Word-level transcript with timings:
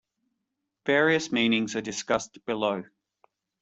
Various 0.87 1.31
meanings 1.31 1.75
are 1.75 1.81
discussed 1.81 2.43
below. 2.47 2.85